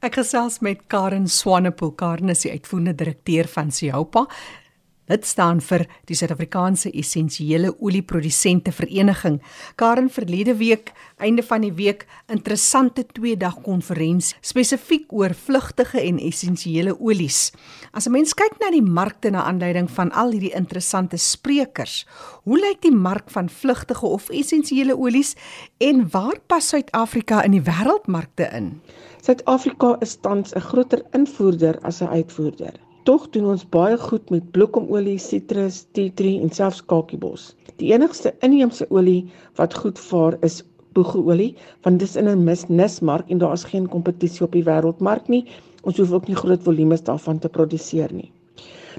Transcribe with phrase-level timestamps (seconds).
[0.00, 1.90] Ek gesels met Karen Swanepoel.
[1.92, 4.22] Karen is die uitvoerende direkteur van Sioupa.
[5.10, 9.40] Dit staan vir die Suid-Afrikaanse Essensiële Olieprodusente Vereniging.
[9.74, 16.94] Karen verlede week, einde van die week, interessante 2-dag konferensie spesifiek oor vlugtige en essensiële
[17.00, 17.50] olies.
[17.90, 22.06] As 'n mens kyk na die markte na aanleiding van al hierdie interessante sprekers,
[22.44, 25.34] hoe lyk die mark van vlugtige of essensiële olies
[25.78, 28.80] en waar pas Suid-Afrika in die wêreldmarkte in?
[29.22, 32.89] Suid-Afrika is tans 'n groter invoerder as 'n uitvoerder.
[33.10, 37.48] Tog doen ons baie goed met bloekomolie, sitrus, tea tree en selfs kakiebos.
[37.82, 39.24] Die enigste inheemse olie
[39.58, 40.60] wat goed vaar is
[40.94, 41.48] boegeolie,
[41.82, 42.46] want dit is in 'n
[42.76, 45.42] nismark en daar is geen kompetisie op die wêreldmark nie.
[45.82, 48.30] Ons hoef ook nie groot volumes daarvan te produseer nie.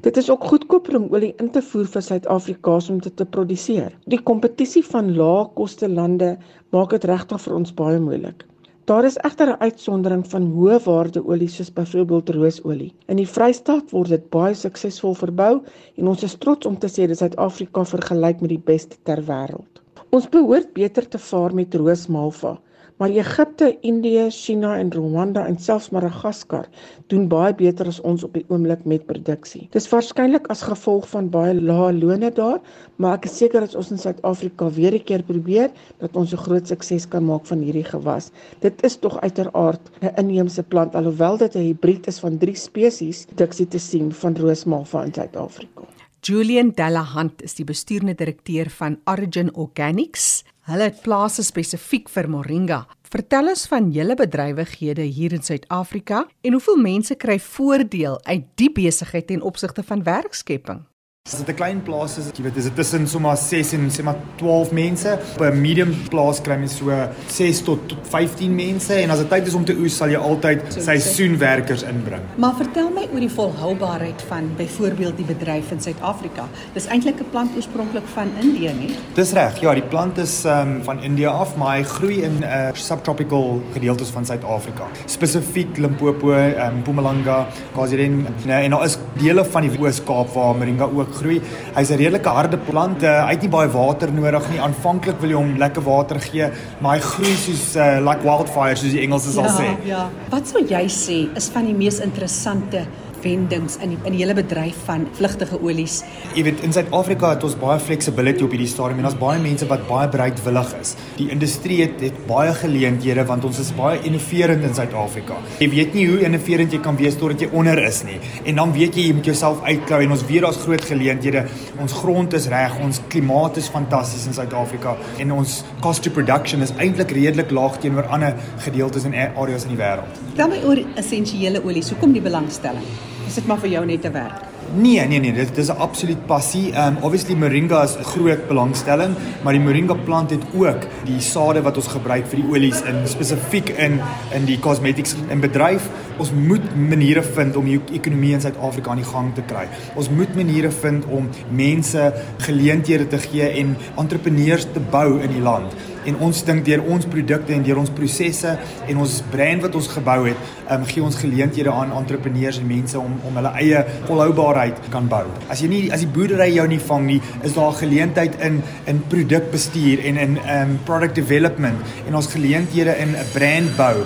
[0.00, 3.92] Dit is ook goedkoper om olie in te voer vir Suid-Afrika om dit te produseer.
[4.06, 6.38] Die kompetisie van lae koste lande
[6.70, 8.46] maak dit regtig vir ons baie moeilik.
[8.88, 12.92] Daar is egter 'n uitsondering van hoë waarde olie soos byvoorbeeld roosolie.
[13.12, 15.50] In die Vrystaat word dit baie suksesvol verbou
[15.96, 19.82] en ons is trots om te sê dat Suid-Afrika vergelyk met die beste ter wêreld.
[20.08, 22.54] Ons behoort beter te vaar met roosmalva.
[22.98, 26.64] Maar Egipte, Indië, China en Rwanda en selfs Madagaskar
[27.12, 29.66] doen baie beter as ons op die oomblik met produksie.
[29.76, 32.56] Dis waarskynlik as gevolg van baie lae lone daar,
[32.96, 35.68] maar ek is seker dat ons in Suid-Afrika weer 'n keer probeer
[36.00, 38.32] dat ons 'n groot sukses kan maak van hierdie gewas.
[38.64, 43.26] Dit is tog uiteraard 'n inheemse plant alhoewel dit 'n hibrid is van drie spesies,
[43.34, 45.97] diksie te sien van roosmalva in Suid-Afrika.
[46.20, 50.42] Julian Delahunt is die bestuurende direkteur van Origin Organics.
[50.66, 52.80] Hulle het plase spesifiek vir moringa.
[53.08, 58.70] Vertel ons van julle bedrywighede hier in Suid-Afrika en hoeveel mense kry voordeel uit die
[58.74, 60.87] besigheid ten opsigte van werkskepping?
[61.28, 64.02] As dit 'n klein plaas is, jy weet, is dit tussen sommer 6 en sê
[64.02, 65.18] maar 12 mense.
[65.36, 66.88] Op 'n medium plaas kry jy so
[67.26, 70.62] 6 tot 15 mense en as dit tyd is om te oes, sal jy altyd
[70.72, 72.22] seisoenwerkers inbring.
[72.36, 76.48] Maar vertel my oor die volhoubaarheid van byvoorbeeld die bedryf in Suid-Afrika.
[76.72, 78.90] Dis eintlik 'n plant oorspronklik van Indië, nie?
[79.14, 79.60] Dis reg.
[79.60, 83.62] Ja, die plant is um, van Indië af, maar hy groei in 'n uh, subtropical
[83.72, 84.84] gedeeltes van Suid-Afrika.
[85.04, 90.84] Spesifiek Limpopo, um, Mpumalanga, KwaZulu-Natal en, en daar is dele van die Oos-Kaap waar moringa
[90.84, 91.40] ook groei.
[91.76, 93.02] Hy's 'n redelike harde plant.
[93.02, 94.60] Uh, hy het nie baie water nodig nie.
[94.60, 98.94] Aanvanklik wil jy hom lekker water gee, maar hy groei soos uh, like wildfire soos
[98.94, 99.68] die Engelsers ja, al sê.
[99.88, 100.06] Ja.
[100.30, 102.86] Wat sou jy sê is van die mees interessante
[103.24, 106.00] wendings in die, in die hele bedryf van vlugtige olies.
[106.36, 109.66] Jy weet in Suid-Afrika het ons baie flexibility op hierdie stadium en ons baie mense
[109.70, 110.94] wat baie bereidwillig is.
[111.18, 115.38] Die industrie het, het baie geleenthede want ons is baie innoverend in Suid-Afrika.
[115.62, 118.18] Jy weet nie hoe innoverend jy kan wees totdat jy onder is nie.
[118.44, 121.44] En dan weet jy jy moet jouself uitklou en ons weet daar's groot geleenthede.
[121.82, 126.64] Ons grond is reg, ons klimaat is fantasties in Suid-Afrika en ons cost to production
[126.64, 130.24] is eintlik redelik laag teenoor ander gedeeltes en areas in die wêreld.
[130.38, 131.92] Tel my oor essensiële olies.
[131.94, 133.07] Hoekom die belangstelling?
[133.28, 134.46] Is dit maar vir jou net te werk?
[134.68, 136.72] Nee, nee nee, dit is 'n absoluut passie.
[136.72, 141.62] Um obviously moringa is 'n groot belangstelling, maar die moringa plant het ook die sade
[141.62, 144.00] wat ons gebruik vir die olies in spesifiek in
[144.32, 145.88] in die cosmetics en bedryf.
[146.18, 149.68] Ons moet maniere vind om die ekonomie in Suid-Afrika aan die gang te kry.
[149.94, 155.42] Ons moet maniere vind om mense geleenthede te gee en entrepreneurs te bou in die
[155.42, 155.72] land
[156.08, 158.54] en ons dink deur ons produkte en deur ons prosesse
[158.88, 162.98] en ons brand wat ons gebou het, um, gee ons geleenthede aan entrepreneurs en mense
[163.00, 165.24] om om hulle eie volhoubaarheid kan bou.
[165.52, 168.62] As jy nie as die boerdery jou nie vang nie, is daar 'n geleentheid in
[168.86, 173.96] in produkbestuur en in um product development en ons geleenthede in 'n brand bou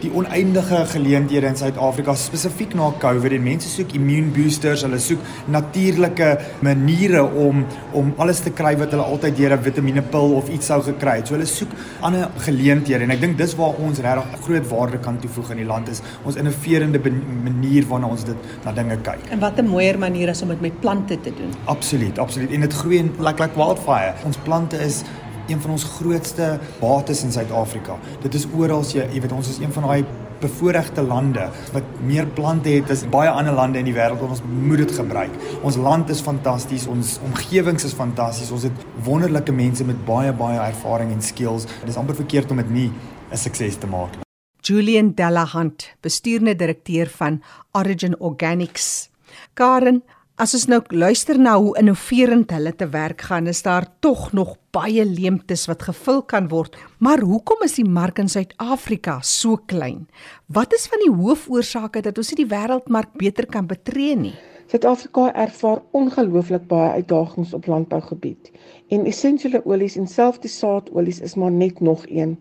[0.00, 5.20] die oneindige geleenthede in Suid-Afrika spesifiek na COVID en mense soek immune boosters, hulle soek
[5.52, 6.30] natuurlike
[6.66, 7.64] maniere om
[7.96, 11.26] om alles te kry wat hulle altyd deur 'n vitamienepil of iets sou gekry het.
[11.28, 15.18] So hulle soek ander geleenthede en ek dink dis waar ons regtig groot waarde kan
[15.18, 17.00] toevoeg in die land is ons innoverende
[17.44, 19.30] manier waarna ons dit na dinge kyk.
[19.30, 21.52] En wat 'n mooier manier is om dit met plante te doen.
[21.64, 22.50] Absoluut, absoluut.
[22.50, 24.14] En dit groei in like like wildfire.
[24.24, 25.02] Ons plante is
[25.50, 27.98] een van ons grootste bates in Suid-Afrika.
[28.22, 30.04] Dit is oral jy, jy weet ons is een van daai
[30.40, 34.42] bevoorregte lande wat meer plante het as baie ander lande in die wêreld en ons
[34.48, 35.34] moet dit gebruik.
[35.66, 38.52] Ons land is fantasties, ons omgewings is fantasties.
[38.54, 41.68] Ons het wonderlike mense met baie baie ervaring en skills.
[41.82, 42.90] Dit is amper verkeerd om dit nie
[43.30, 44.24] 'n sukses te maak nie.
[44.62, 47.42] Julian Delahunt, bestuurende direkteur van
[47.72, 49.10] Origin Organics.
[49.54, 50.02] Karen,
[50.40, 54.54] As ons nou luister na hoe innoverend hulle te werk gaan, is daar tog nog
[54.72, 56.78] baie leemtes wat gevul kan word.
[56.96, 60.06] Maar hoekom is die mark in Suid-Afrika so klein?
[60.48, 64.32] Wat is van die hoofoorsake dat ons nie die wêreldmark beter kan betree nie?
[64.72, 68.48] Suid-Afrika ervaar ongelooflik baie uitdagings op landbougebied.
[68.88, 72.38] En essensiële olies en selfs die saadolies is maar net nog een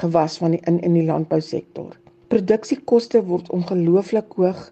[0.00, 1.92] gewas van die in in die landbousektor.
[2.34, 4.62] Produksiekoste word ongelooflik hoog.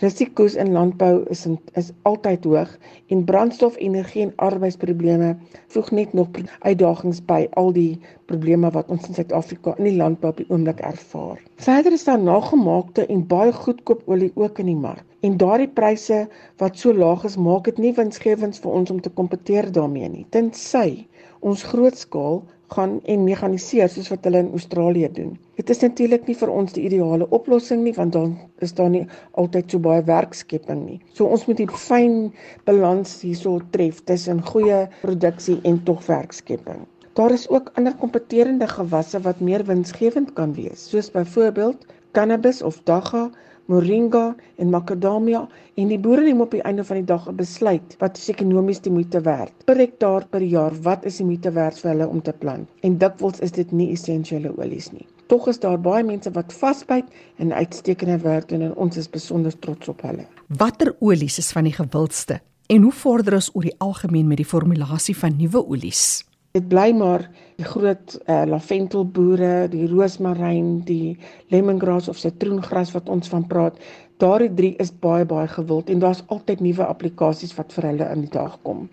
[0.00, 2.70] Risiko's in landbou is in, is altyd hoog
[3.12, 5.34] en brandstof, energie en arbeidsprobleme
[5.74, 6.30] voeg net nog
[6.62, 8.00] uitdagings by al die
[8.32, 11.42] probleme wat ons in Suid-Afrika in die landbou op die oomblik ervaar.
[11.66, 15.04] Verder is daar nagemaakte en baie goedkoop olie ook in die mark.
[15.20, 16.22] En daardie pryse
[16.64, 20.26] wat so laag is, maak dit nie winsgewend vir ons om te kompeteer daarmee nie.
[20.32, 21.04] Tensy
[21.44, 22.40] ons grootskaal
[22.74, 25.32] gaan en mekaniseer soos wat hulle in Australië doen.
[25.60, 28.36] Dit is natuurlik nie vir ons die ideale oplossing nie want dan
[28.66, 29.04] is daar nie
[29.42, 30.98] altyd so baie werkskepping nie.
[31.12, 32.16] So ons moet 'n fyn
[32.64, 36.86] balans hierso tref tussen goeie produksie en tog werkskepping.
[37.14, 42.80] Daar is ook ander kompeterende gewasse wat meer winsgewend kan wees, soos byvoorbeeld cannabis of
[42.84, 43.30] dagga
[43.66, 47.96] moringa en makadamia en die boere neem op die einde van die dag 'n besluit
[47.98, 49.52] wat is ekonomies die moeite werd.
[49.64, 52.68] Per hektaar per jaar, wat is die moeite werd vir hulle om te plant?
[52.80, 55.06] En dikwels is dit nie essensiële olies nie.
[55.26, 57.04] Tog is daar baie mense wat vasbyt
[57.36, 60.26] en uitstekende werk doen en ons is besonder trots op hulle.
[60.46, 64.46] Watter olies is van die gewildste en hoe vorder ons oor die algemeen met die
[64.46, 66.24] formulasie van nuwe olies?
[66.52, 67.22] Dit bly maar
[67.56, 71.16] die groot uh, laventelboere, die roosmaryn, die
[71.48, 73.78] lemongrass of sitroengras wat ons van praat.
[74.20, 78.26] Daardie drie is baie baie gewild en daar's altyd nuwe applikasies wat vir hulle in
[78.26, 78.84] die dag kom.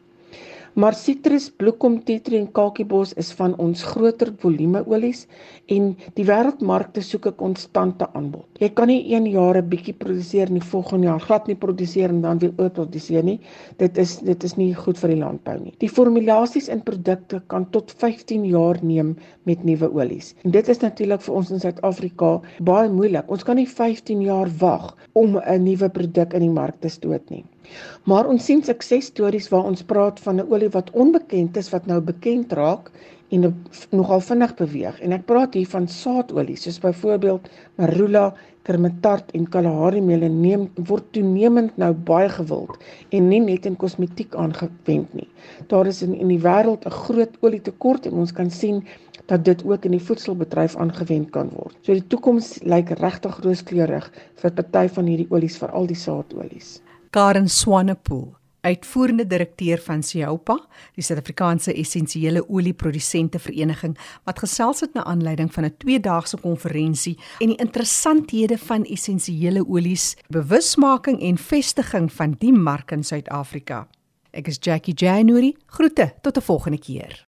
[0.73, 5.23] Maar sitrus, bloekom, titri en kakiebos is van ons groter volume olies
[5.73, 5.87] en
[6.17, 8.45] die wêreldmarkte soek 'n konstante aanbod.
[8.59, 12.09] Jy kan nie een jaar 'n bietjie produseer en die volgende jaar glad nie produseer
[12.09, 13.39] en dan weer oorproduseer nie.
[13.77, 15.73] Dit is dit is nie goed vir die landbou nie.
[15.79, 20.35] Die formulasies in produkte kan tot 15 jaar neem met nuwe olies.
[20.43, 23.29] En dit is natuurlik vir ons in Suid-Afrika baie moeilik.
[23.29, 27.29] Ons kan nie 15 jaar wag om 'n nuwe produk in die mark te stoot
[27.29, 27.45] nie.
[28.03, 32.01] Maar ons sien suksesstories waar ons praat van 'n olie wat onbekend is wat nou
[32.01, 32.91] bekend raak
[33.29, 35.01] en nogal vinnig beweeg.
[35.01, 38.33] En ek praat hier van saadolie soos byvoorbeeld marula,
[38.67, 42.77] kermetart en kalahari meel neem word toenemend nou baie gewild
[43.15, 45.29] en nie net in kosmetiek aangewend nie.
[45.71, 48.83] Daar is in in die wêreld 'n groot olietekort en ons kan sien
[49.25, 51.75] dat dit ook in die voedselbedryf aangewend kan word.
[51.81, 54.11] So die toekoms lyk regtig rooskleurig
[54.41, 56.81] vir party van hierdie olies, veral die saadolies.
[57.09, 60.59] Karen Swanepoel, uitvoerende direkteur van Sioupa,
[60.93, 63.95] die Suid-Afrikaanse essensiële olieprodusente vereniging
[64.29, 70.17] wat gesels het na aanleiding van 'n tweedaagse konferensie en die interessanthede van essensiële olies,
[70.27, 73.87] bewusmaking en vestiging van die mark in Suid-Afrika.
[74.31, 75.55] Ek is Jackie January.
[75.65, 77.27] Groete tot 'n volgende keer.